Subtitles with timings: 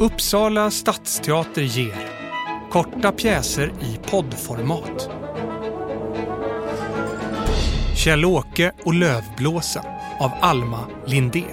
[0.00, 2.08] Uppsala stadsteater ger
[2.70, 5.10] korta pjäser i poddformat.
[7.96, 9.84] Kjell-Åke och Lövblåsen
[10.20, 11.44] av Alma Lindé.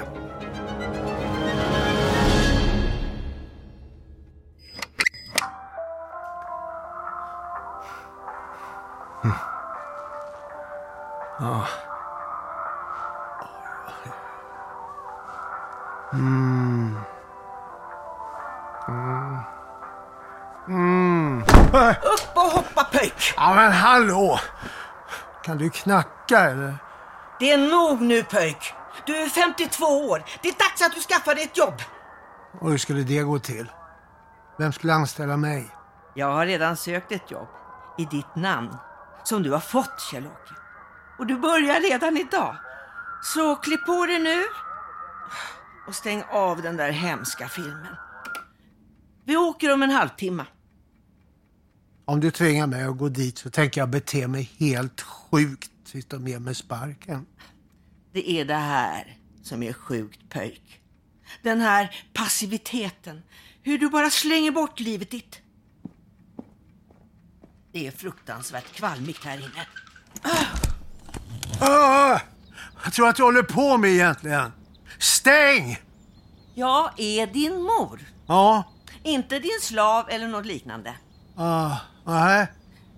[25.48, 26.78] Kan du knacka eller?
[27.40, 28.74] Det är nog nu pöjk.
[29.06, 30.24] Du är 52 år.
[30.42, 31.74] Det är dags att du skaffar dig ett jobb.
[32.60, 33.72] Och hur skulle det gå till?
[34.58, 35.70] Vem skulle anställa mig?
[36.14, 37.48] Jag har redan sökt ett jobb.
[37.98, 38.78] I ditt namn.
[39.24, 40.54] Som du har fått Kjell-Åke.
[41.20, 42.56] Och du börjar redan idag.
[43.24, 44.44] Så klipp på dig nu.
[45.88, 47.96] Och stäng av den där hemska filmen.
[49.26, 50.46] Vi åker om en halvtimme.
[52.10, 56.06] Om du tvingar mig att gå dit så tänker jag bete mig helt sjukt tills
[56.06, 57.26] de ger mig sparken.
[58.14, 60.80] Det är det här som är sjukt pöjk.
[61.42, 63.22] Den här passiviteten.
[63.62, 65.42] Hur du bara slänger bort livet ditt.
[67.72, 69.68] Det är fruktansvärt kvalmigt här inne.
[71.62, 72.20] Ah!
[72.84, 74.52] Jag tror att du håller på med egentligen.
[75.00, 75.80] Stäng!
[76.56, 78.00] Jag är din mor.
[78.28, 78.64] Ja.
[79.04, 80.96] Inte din slav eller något liknande.
[81.36, 81.76] Ah,
[82.08, 82.48] nej.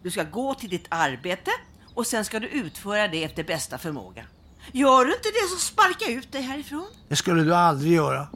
[0.03, 1.51] Du ska gå till ditt arbete
[1.93, 4.25] och sen ska du utföra det efter bästa förmåga.
[4.71, 6.87] Gör du inte det så sparka ut dig härifrån.
[7.07, 8.27] Det skulle du aldrig göra.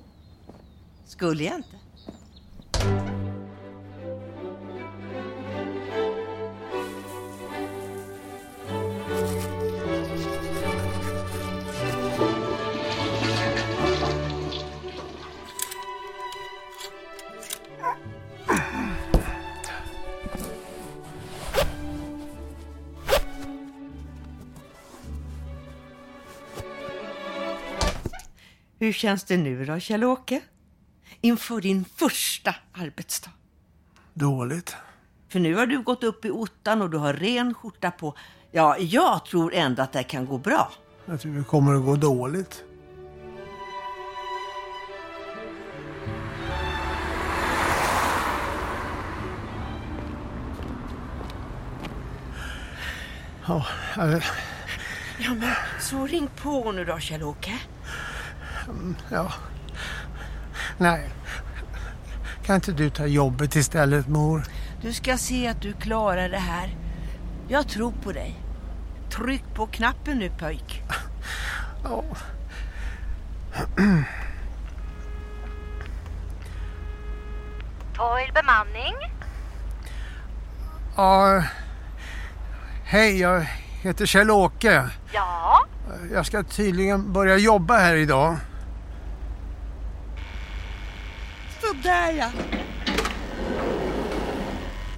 [1.06, 1.83] Skulle jag inte.
[28.84, 30.42] Hur känns det nu då, Kjell-Åke?
[31.22, 33.32] Inför din första arbetsdag.
[34.14, 34.76] Dåligt.
[35.30, 38.16] För nu har du gått upp i ottan och du har ren skjorta på.
[38.52, 40.72] Ja, jag tror ändå att det kan gå bra.
[41.06, 42.64] Jag tror det kommer att gå dåligt.
[53.48, 53.66] Ja,
[53.98, 54.24] eh,
[55.20, 57.54] Ja, men så ring på nu då, Kjell-Åke.
[59.12, 59.32] Ja.
[60.78, 61.10] Nej.
[62.46, 64.44] Kan inte du ta jobbet istället, mor?
[64.82, 66.76] Du ska se att du klarar det här.
[67.48, 68.40] Jag tror på dig.
[69.10, 70.82] Tryck på knappen nu, pojk.
[71.84, 72.04] Ja.
[77.96, 78.96] Toil bemanning.
[80.96, 81.44] ja.
[82.86, 83.46] Hej, jag
[83.82, 84.90] heter Kjell-Åke.
[85.14, 85.66] Ja,
[86.14, 88.38] Jag ska tydligen börja jobba här idag.
[91.84, 92.30] Sådär ja.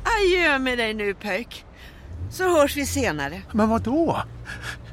[0.03, 1.65] Adjö med dig nu, pojk.
[2.31, 3.41] Så hörs vi senare.
[3.51, 4.23] Men vad då?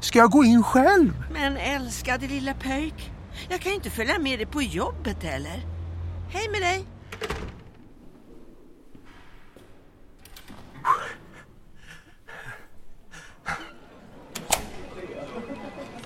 [0.01, 1.13] Ska jag gå in själv?
[1.33, 3.11] Men älskade lilla pojk.
[3.49, 5.61] Jag kan ju inte följa med dig på jobbet heller.
[6.31, 6.87] Hej med dig.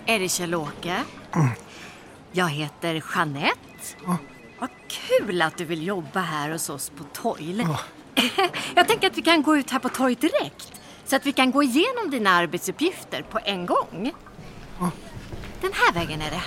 [0.06, 1.02] är det Kjell-Åke?
[2.32, 3.96] Jag heter Jeanette.
[5.08, 7.66] Kul att du vill jobba här hos oss på Toil.
[8.74, 10.72] Jag tänker att vi kan gå ut här på torg direkt.
[11.04, 14.12] Så att vi kan gå igenom dina arbetsuppgifter på en gång.
[15.60, 16.42] Den här vägen är det.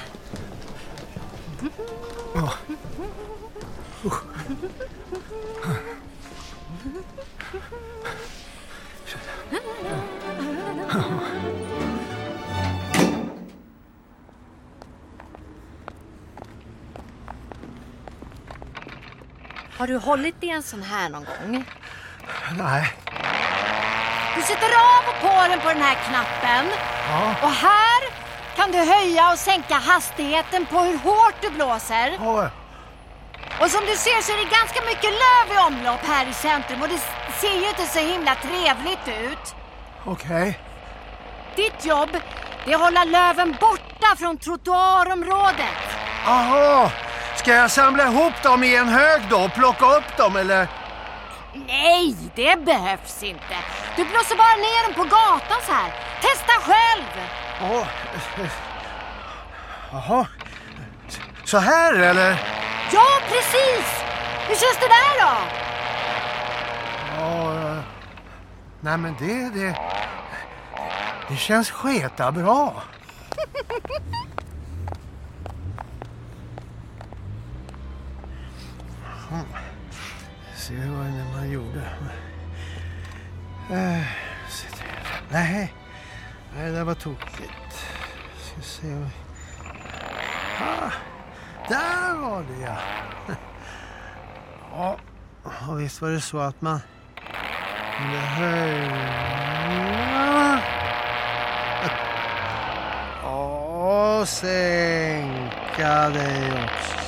[19.80, 21.66] Har du hållit i en sån här någon gång?
[22.58, 22.94] Nej.
[24.36, 26.66] Du sätter av och på den på den här knappen.
[27.42, 28.02] Och här
[28.56, 32.18] kan du höja och sänka hastigheten på hur hårt du blåser.
[32.20, 32.50] Ja,
[33.62, 36.82] Och som du ser så är det ganska mycket löv i omlopp här i centrum
[36.82, 37.00] och det
[37.42, 39.56] ser ju inte så himla trevligt ut.
[40.06, 40.60] Okej.
[41.56, 42.10] Ditt jobb
[42.66, 45.80] det är att hålla löven borta från trottoarområdet.
[46.28, 46.92] Aha.
[47.40, 50.68] Ska jag samla ihop dem i en hög då och plocka upp dem eller?
[51.54, 53.56] Nej, det behövs inte.
[53.96, 55.94] Du blåser bara ner dem på gatan så här.
[56.22, 57.28] Testa själv!
[57.62, 57.86] Ja.
[59.92, 60.28] Jaha.
[61.46, 62.30] Så här eller?
[62.92, 64.04] Ja, precis!
[64.48, 65.38] Hur känns det där då?
[67.18, 67.76] Ja,
[68.82, 69.76] nej men det, det,
[71.30, 72.84] det känns sketa bra.
[79.32, 79.46] Mm.
[80.56, 81.82] Se vad det man gjorde.
[83.70, 84.04] Äh.
[85.32, 85.74] Nej,
[86.56, 87.86] nej, det där var tokigt.
[88.42, 88.88] Ska se.
[88.94, 89.10] vad-
[90.62, 90.92] Ah,
[91.70, 92.76] där var det ja.
[94.74, 94.98] Ja,
[95.70, 96.80] och visst var det så att man
[97.98, 99.00] kunde höja
[103.24, 106.99] och sänka dig också.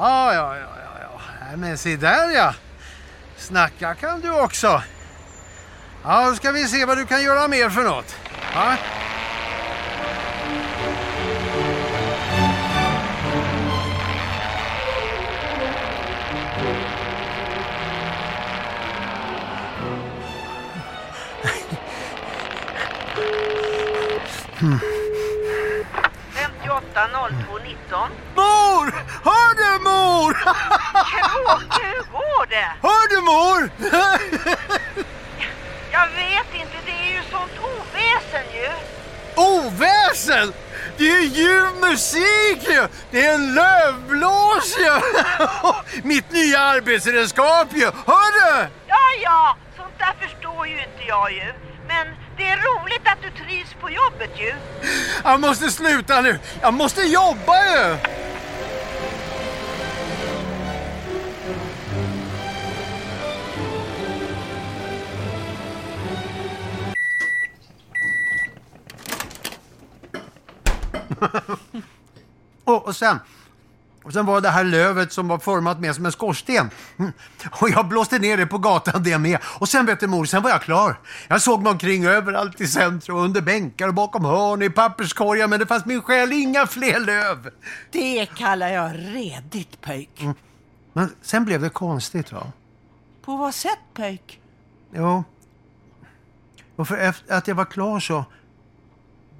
[0.00, 1.20] Ja, ja, ja, ja, ja.
[1.40, 2.54] Nej, Men se där ja.
[3.36, 4.82] Snacka kan du också.
[6.04, 8.16] Ja, då ska vi se vad du kan göra mer för något.
[8.54, 8.76] Ja.
[24.60, 24.80] Mm.
[26.34, 27.08] 58
[27.46, 28.10] 02 19.
[28.34, 28.94] Mor!
[29.24, 30.32] Hör du mor?
[31.10, 32.72] Kjell-Åke, hur går det?
[32.82, 33.70] Hör du mor?
[35.92, 38.70] Jag vet inte, det är ju sånt oväsen ju.
[39.36, 40.52] Oväsen!
[40.96, 42.88] Det är ljuv musik ju!
[43.10, 45.00] Det är en lövblås ju!
[46.58, 47.84] Nya arbetsredskap ju!
[47.84, 48.68] Hör du?
[48.86, 51.52] Ja, ja, sånt där förstår ju inte jag ju.
[51.88, 52.06] Men
[52.36, 54.54] det är roligt att du trivs på jobbet ju.
[55.24, 56.38] Jag måste sluta nu.
[56.60, 57.96] Jag måste jobba ju!
[72.64, 73.18] och, och sen...
[74.08, 76.70] Och sen var det här lövet som var format med som en skorsten.
[76.98, 77.12] Mm.
[77.60, 79.38] Och jag blåste ner det på gatan det med.
[79.44, 81.00] Och sen vet du mor, sen var jag klar.
[81.28, 85.48] Jag såg mig omkring överallt i centrum, under bänkar och bakom hörn, i papperskorgar.
[85.48, 87.50] Men det fanns min själ inga fler löv.
[87.90, 90.24] Det kallar jag redigt pöjk.
[90.92, 92.52] Men sen blev det konstigt va?
[93.24, 94.40] På vad sätt pöjk?
[94.94, 95.24] Jo.
[96.76, 98.24] Och för efter att jag var klar så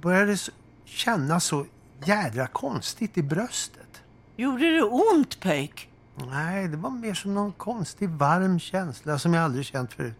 [0.01, 0.49] började det
[0.85, 1.65] kännas så
[2.05, 3.88] jädra konstigt i bröstet.
[4.39, 5.89] Gjorde det ont pöjk?
[6.15, 10.15] Nej, det var mer som någon konstig varm känsla som jag aldrig känt förut.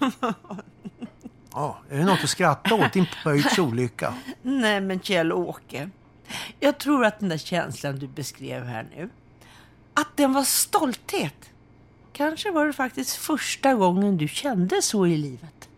[1.52, 4.14] Ja, är det något att skratta åt, din pöjks olycka?
[4.42, 5.90] Nej men Kjell-Åke.
[6.60, 9.10] Jag tror att den där känslan du beskrev här nu.
[9.94, 11.50] Att den var stolthet.
[12.12, 15.68] Kanske var det faktiskt första gången du kände så i livet.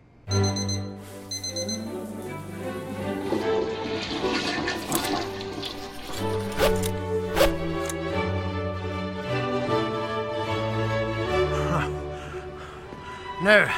[13.43, 13.69] Nu,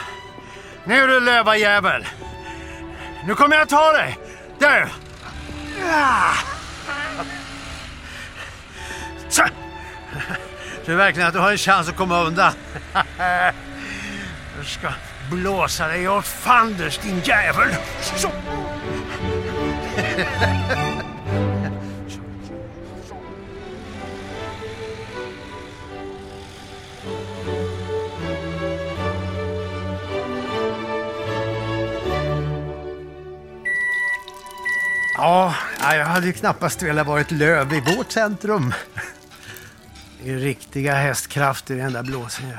[0.84, 2.08] nu du löva jävel.
[3.28, 4.18] Nu kommer jag ta dig.
[9.30, 9.44] Så.
[10.86, 12.54] Tror verkligen att du har en chans att komma undan?
[14.58, 14.90] Jag ska
[15.32, 17.76] blåsa dig åt fanders din jävel.
[18.02, 18.30] Så.
[35.18, 38.74] Ja, jag hade ju knappast velat vara ett löv i vårt centrum.
[40.24, 42.48] Det är riktiga hästkrafter i den där blåsen.
[42.48, 42.56] ju.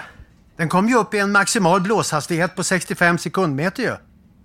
[0.56, 3.96] Den kom ju upp i en maximal blåshastighet på 65 sekundmeter ju.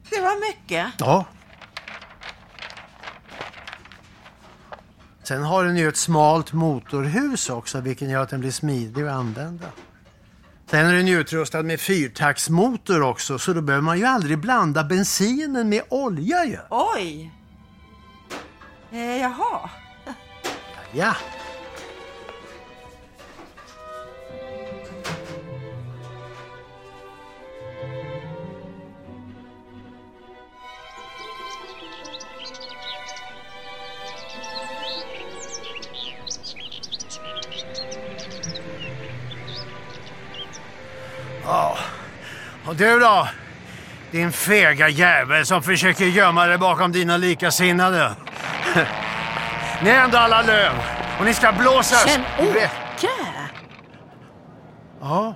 [0.10, 0.88] Det var mycket.
[0.98, 1.26] Ja.
[5.24, 9.12] Sen har den ju ett smalt motorhus också, vilket gör att den blir smidig att
[9.12, 9.68] använda.
[10.70, 14.84] Sen är den ju utrustad med fyrtaktsmotor också, så då behöver man ju aldrig blanda
[14.84, 16.58] bensinen med olja ju.
[16.70, 17.32] Oj!
[18.94, 19.70] Eh, jaha.
[20.92, 21.16] Ja.
[41.44, 41.78] Ja.
[42.66, 43.28] Och du då?
[44.12, 48.16] Din fega jävel som försöker gömma dig bakom dina likasinnade.
[49.84, 50.72] Ni är ändå alla löv
[51.20, 52.06] och ni ska blåsas.
[52.06, 52.70] Kjell-Åke!
[55.02, 55.34] Ja,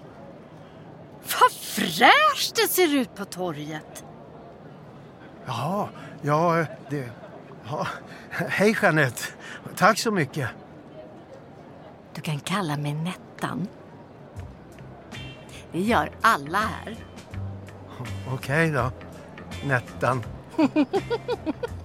[1.42, 4.06] Vad fräscht det ser ut på torget.
[5.46, 5.90] ja,
[6.22, 7.10] ja, det...
[7.70, 7.88] Ja.
[8.30, 9.24] Hej Jeanette.
[9.76, 10.50] Tack så mycket.
[12.14, 13.68] Du kan kalla mig Nettan.
[15.72, 16.96] Det gör alla här.
[18.34, 18.92] Okej då,
[19.64, 20.24] Nettan.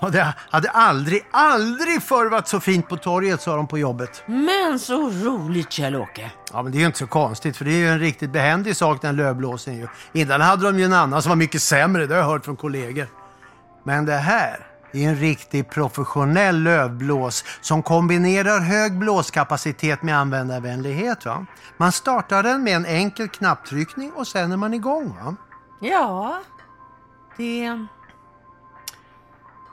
[0.00, 4.22] Och det hade aldrig, aldrig förr varit så fint på torget, sa de på jobbet.
[4.26, 6.30] Men så roligt Kjell-Åke.
[6.52, 8.76] Ja, men det är ju inte så konstigt, för det är ju en riktigt behändig
[8.76, 9.88] sak den lövblåsen ju.
[10.12, 12.56] Innan hade de ju en annan som var mycket sämre, det har jag hört från
[12.56, 13.06] kollegor.
[13.84, 21.26] Men det här är en riktig professionell lövblås som kombinerar hög blåskapacitet med användarvänlighet.
[21.26, 21.46] Va?
[21.76, 25.16] Man startar den med en enkel knapptryckning och sen är man igång.
[25.24, 25.36] Va?
[25.80, 26.40] Ja,
[27.36, 27.86] det...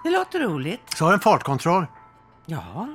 [0.07, 0.81] Det låter roligt.
[0.97, 1.85] Så har den fartkontroll,
[2.45, 2.87] Ja,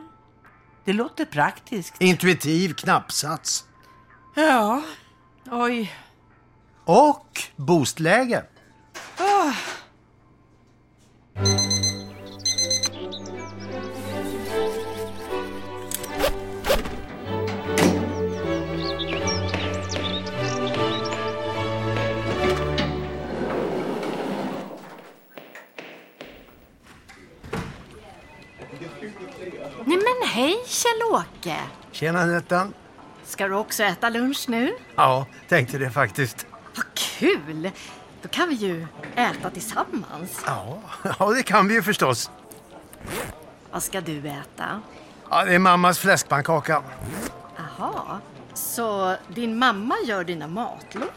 [0.84, 1.94] det låter praktiskt.
[2.02, 3.64] intuitiv knappsats
[4.34, 4.82] Ja,
[5.50, 5.92] oj.
[6.84, 8.44] och boostläge.
[32.02, 32.74] Tjena Nettan.
[33.24, 34.74] Ska du också äta lunch nu?
[34.94, 36.46] Ja, tänkte det faktiskt.
[36.76, 37.70] Vad kul!
[38.22, 40.42] Då kan vi ju äta tillsammans.
[40.46, 40.78] Ja,
[41.18, 42.30] ja det kan vi ju förstås.
[43.72, 44.80] Vad ska du äta?
[45.30, 46.82] Ja, det är mammas fläskpannkaka.
[47.58, 48.20] Aha,
[48.54, 51.10] så din mamma gör dina matlådor?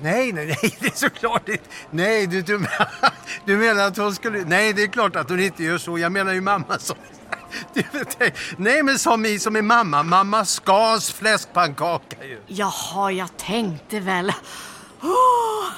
[0.00, 1.64] Nej, nej, nej, det är såklart inte.
[1.90, 2.66] Nej, du, du,
[3.44, 4.44] du menar att hon skulle...
[4.44, 5.98] Nej, det är klart att hon inte gör så.
[5.98, 6.96] Jag menar ju mamma som...
[8.56, 10.02] Nej, men som i som är mamma.
[10.02, 12.40] Mamma Skars fläskpannkaka ju.
[12.46, 14.32] Jaha, jag tänkte väl.
[15.02, 15.72] Åh!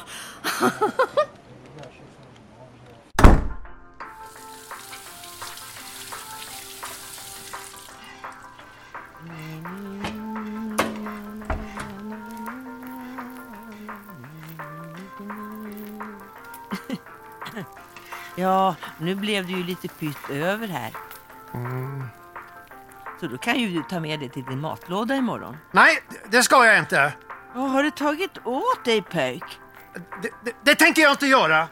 [18.37, 20.91] Ja, nu blev det ju lite pytt över här.
[23.25, 25.57] Så då kan ju du ta med det till din matlåda imorgon.
[25.73, 25.99] Nej,
[26.31, 27.13] det ska jag inte.
[27.55, 29.45] Vad har du tagit åt dig pöjk?
[30.23, 31.69] Det, det, det tänker jag inte göra.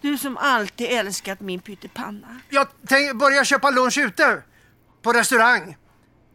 [0.00, 2.40] Du som alltid älskat min pyttipanna.
[2.48, 4.42] Jag tänker börja köpa lunch ute.
[5.02, 5.76] På restaurang.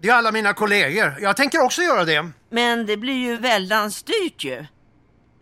[0.02, 1.16] Det är alla mina kollegor.
[1.22, 2.30] Jag tänker också göra det.
[2.50, 4.66] Men det blir ju väldans dyrt ju.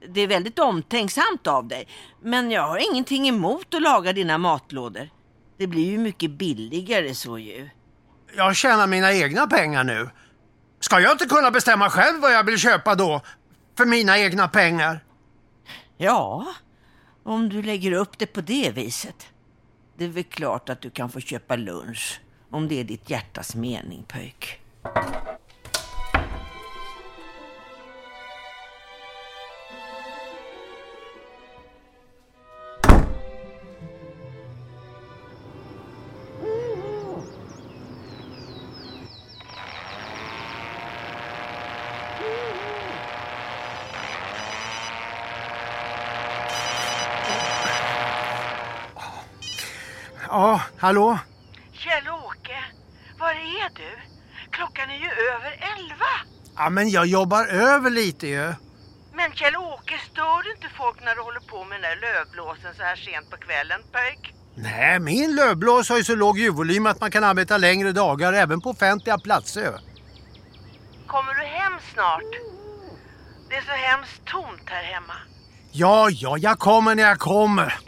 [0.09, 1.87] Det är väldigt omtänksamt av dig.
[2.21, 5.09] Men jag har ingenting emot att laga dina matlådor.
[5.57, 7.69] Det blir ju mycket billigare så ju.
[8.37, 10.09] Jag tjänar mina egna pengar nu.
[10.79, 13.21] Ska jag inte kunna bestämma själv vad jag vill köpa då?
[13.77, 15.03] För mina egna pengar?
[15.97, 16.45] Ja,
[17.23, 19.27] om du lägger upp det på det viset.
[19.97, 22.21] Det är väl klart att du kan få köpa lunch.
[22.51, 24.61] Om det är ditt hjärtas mening, pöjk.
[50.85, 51.19] Hallå?
[51.73, 52.59] Kjell-Åke,
[53.19, 53.91] var är du?
[54.51, 56.13] Klockan är ju över elva.
[56.55, 58.53] Ja, men jag jobbar över lite ju.
[59.13, 62.83] Men Kjell-Åke, stör du inte folk när du håller på med den där lövblåsen så
[62.83, 64.33] här sent på kvällen, pöjk?
[64.55, 68.61] Nej, min lövblås har ju så låg ljudvolym att man kan arbeta längre dagar även
[68.61, 69.79] på offentliga platser.
[71.07, 72.31] Kommer du hem snart?
[73.49, 75.13] Det är så hemskt tomt här hemma.
[75.71, 77.79] Ja, ja, jag kommer när jag kommer.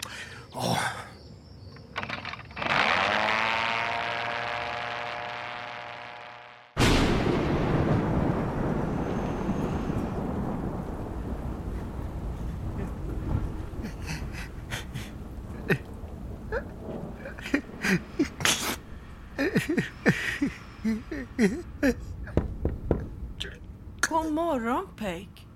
[24.09, 25.47] God morgon, pöjk.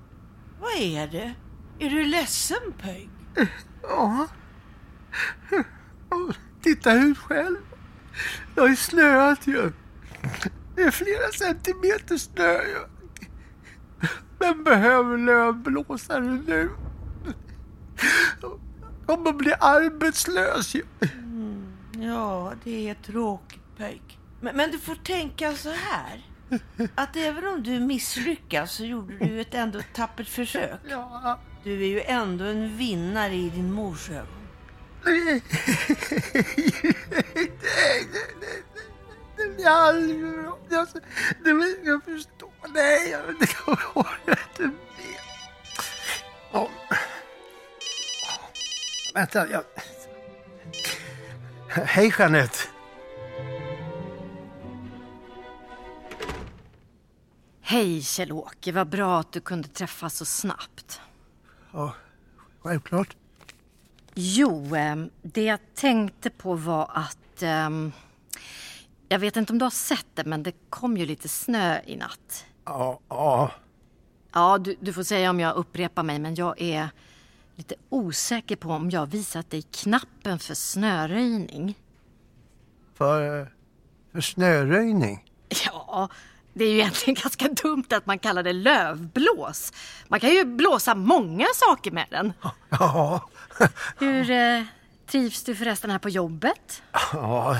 [0.62, 1.34] Vad är det?
[1.80, 3.10] Är du ledsen, pöjk?
[3.82, 4.28] Ja.
[6.62, 7.58] Titta ut själv.
[8.56, 9.72] Det har snöat ju.
[10.76, 12.80] Det är flera centimeter snö ju.
[14.40, 16.70] Vem behöver lövblåsare nu?
[19.06, 20.84] Om man blir arbetslös ju.
[21.94, 24.20] Ja, det är tråkigt, pöjk.
[24.42, 26.31] Men, men du får tänka så här.
[26.96, 30.80] Att även om du misslyckas så gjorde du ett ändå tappert försök.
[30.90, 31.40] Ja.
[31.64, 34.48] Du är ju ändå en vinnare i din mors ögon.
[39.38, 40.58] Det blir aldrig bra.
[40.70, 40.88] Jag,
[41.84, 42.52] jag förstår.
[42.74, 45.22] Nej, jag det orkar inte mer.
[46.52, 46.70] Ja.
[49.14, 49.64] Vänta, jag...
[51.70, 52.60] Hej Jeanette.
[57.72, 61.02] Hej Kjell-Åke, vad bra att du kunde träffas så snabbt.
[61.72, 61.94] Ja,
[62.62, 63.16] självklart.
[64.14, 67.44] Jo, eh, det jag tänkte på var att...
[67.44, 67.70] Eh,
[69.10, 71.96] jag vet inte om du har sett det, men det kom ju lite snö i
[71.96, 72.46] natt.
[72.66, 73.52] Ja, ja.
[74.34, 76.90] Ja, du, du får säga om jag upprepar mig, men jag är
[77.56, 81.78] lite osäker på om jag visat dig knappen för snöröjning.
[82.94, 83.52] För,
[84.12, 85.26] för snöröjning.
[85.66, 86.10] Ja,
[86.54, 89.74] det är ju egentligen ganska dumt att man kallar det lövblås.
[90.08, 92.34] Man kan ju blåsa många saker med den.
[92.70, 93.30] Ja,
[94.00, 94.64] Hur eh,
[95.12, 96.84] trivs du förresten här på jobbet?
[97.14, 97.58] ja,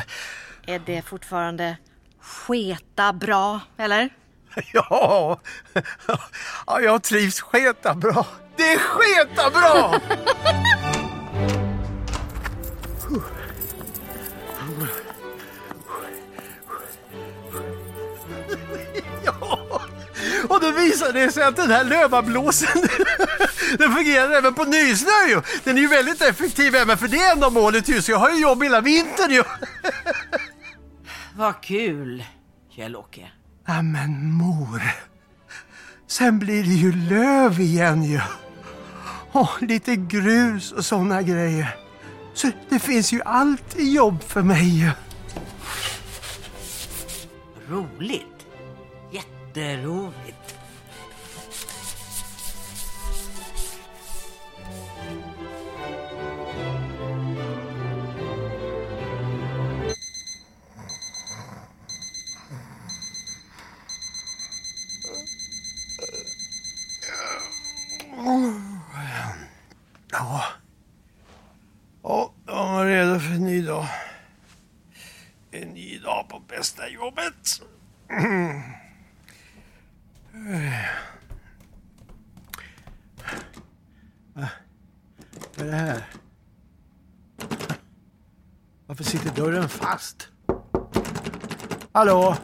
[0.66, 1.78] Är det fortfarande
[2.22, 4.10] sketa bra, eller?
[4.74, 5.40] ja.
[6.68, 8.26] ja jag trivs sketa bra.
[8.56, 10.00] Det är sketa bra!
[20.62, 22.70] Då visade det sig att den här lövablåsen
[23.78, 25.42] den fungerar även på nysnö ju.
[25.64, 28.64] Den är ju väldigt effektiv även för det ändamålet ju, så jag har ju jobb
[28.64, 29.44] hela vintern ju.
[31.36, 32.24] Vad kul,
[32.76, 33.32] Kjell-Åke.
[33.68, 34.82] Ja, men mor.
[36.08, 38.22] Sen blir det ju löv igen ju.
[39.32, 41.76] Och lite grus och såna grejer.
[42.34, 44.92] Så det finns ju alltid jobb för mig ju.
[47.70, 48.48] Roligt.
[49.12, 50.41] Jätteroligt.
[85.62, 86.04] Vad är det här?
[88.88, 90.28] Varför sitter dörren fast?
[91.92, 92.38] Hallå?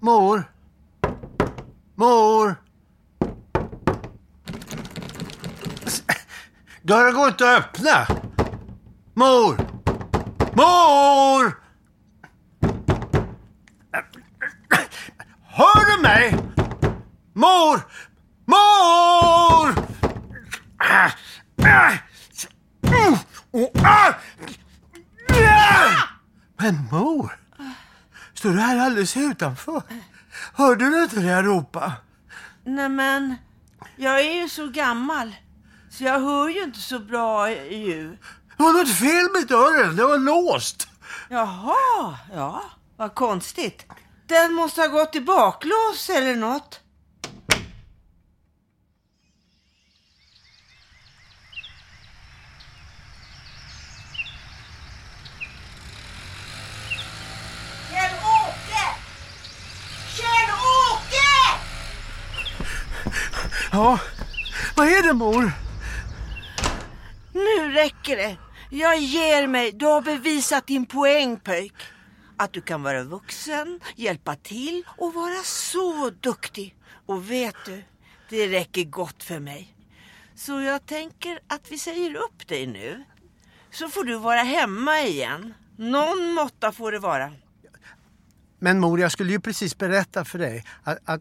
[0.00, 0.52] Mor?
[1.94, 2.54] Mor?
[6.82, 8.06] Dörren går inte att öppna!
[9.14, 9.56] Mor!
[10.52, 11.58] Mor!
[15.42, 16.36] Hör du mig?
[17.32, 17.91] Mor!
[26.56, 27.38] Men mor,
[28.34, 29.82] står du här alldeles utanför?
[30.54, 31.92] Hörde du inte det jag ropade?
[32.64, 33.36] Nej men,
[33.96, 35.34] jag är ju så gammal.
[35.90, 38.18] Så jag hör ju inte så bra ljud.
[38.56, 40.88] Det var något fel med dörren, den var låst.
[41.28, 42.62] Jaha, ja,
[42.96, 43.86] vad konstigt.
[44.26, 46.80] Den måste ha gått i baklås eller något.
[57.90, 58.84] Kjell-Åke!
[60.16, 61.30] Kjell-Åke!
[63.74, 64.00] Ja,
[64.76, 65.52] vad är det mor?
[67.32, 68.36] Nu räcker det.
[68.70, 69.72] Jag ger mig.
[69.72, 71.74] Du har bevisat din poäng pöjk.
[72.36, 76.76] Att du kan vara vuxen, hjälpa till och vara så duktig.
[77.06, 77.84] Och vet du,
[78.28, 79.74] det räcker gott för mig.
[80.34, 83.04] Så jag tänker att vi säger upp dig nu.
[83.70, 85.54] Så får du vara hemma igen.
[85.76, 87.32] Någon måtta får det vara.
[88.58, 91.20] Men mor, jag skulle ju precis berätta för dig att, att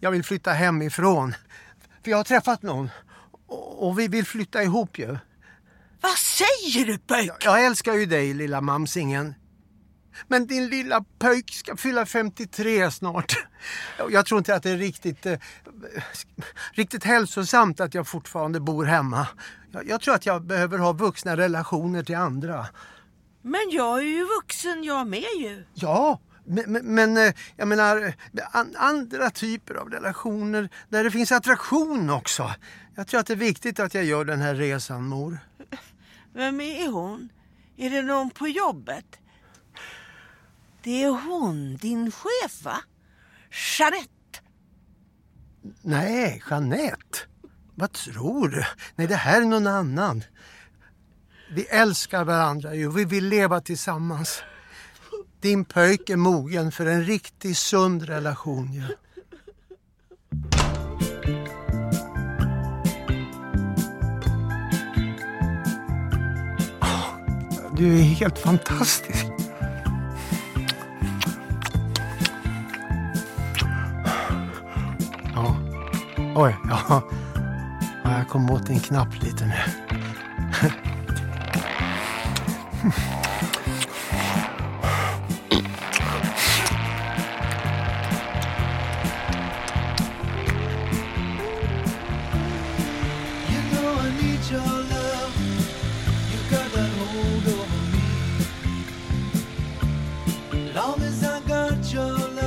[0.00, 1.34] jag vill flytta hemifrån.
[2.04, 2.90] För jag har träffat någon
[3.78, 5.18] och, vi vill flytta ihop ju.
[6.00, 7.32] Vad säger du pöjk?
[7.40, 9.34] Jag älskar ju dig lilla mamsingen.
[10.28, 13.46] Men din lilla pöjk ska fylla 53 snart.
[14.10, 15.38] Jag tror inte att det är riktigt, eh,
[16.72, 19.26] riktigt hälsosamt att jag fortfarande bor hemma.
[19.72, 22.66] Jag, jag tror att jag behöver ha vuxna relationer till andra.
[23.42, 25.64] Men jag är ju vuxen jag med ju.
[25.74, 28.14] Ja, men, men- eh, jag menar
[28.50, 32.54] an, andra typer av relationer där det finns attraktion också.
[32.94, 35.38] Jag tror att det är viktigt att jag gör den här resan, mor.
[36.34, 37.28] Vem är hon?
[37.76, 39.06] Är det någon på jobbet?
[40.82, 42.76] Det är hon, din chef va?
[43.78, 44.40] Jeanette.
[45.82, 47.18] Nej, Jeanette.
[47.74, 48.64] Vad tror du?
[48.96, 50.24] Nej, det här är någon annan.
[51.50, 52.92] Vi älskar varandra ju.
[52.92, 54.42] Vi vill leva tillsammans.
[55.40, 58.82] Din pöjk är mogen för en riktigt sund relation ju.
[67.76, 69.26] Du är helt fantastisk.
[75.34, 75.56] Ja.
[76.36, 76.80] Oj, ja.
[76.88, 77.02] ja.
[78.04, 79.72] Jag kom åt en knapp lite nu.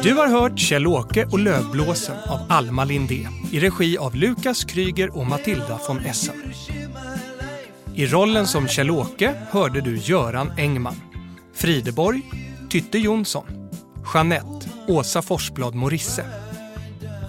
[0.03, 5.27] Du har hört Kjell-Åke och Lövblåsen av Alma Lindé i regi av Lukas Kryger och
[5.27, 6.53] Matilda von Essen.
[7.95, 10.95] I rollen som Kjell-Åke hörde du Göran Engman,
[11.53, 12.21] Frideborg,
[12.69, 13.69] Tytte Jonsson,
[14.13, 16.25] Jeanette, Åsa Forsblad Morisse.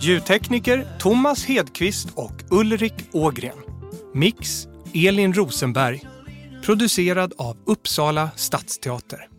[0.00, 3.58] Ljudtekniker Thomas Hedqvist och Ulrik Ågren.
[4.14, 6.02] Mix Elin Rosenberg.
[6.64, 9.31] Producerad av Uppsala stadsteater.